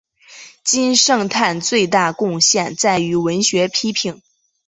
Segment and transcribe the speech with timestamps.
[0.63, 4.19] 金圣叹最大贡献在于文学批评。